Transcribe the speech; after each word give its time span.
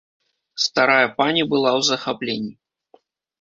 Старая 0.63 1.09
пані 1.19 1.43
была 1.51 1.71
ў 1.81 1.87
захапленні. 1.91 2.51